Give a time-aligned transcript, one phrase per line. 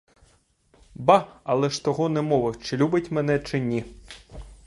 [0.95, 3.85] Ба, але ж того не мовив, чи любить мене, чи ні.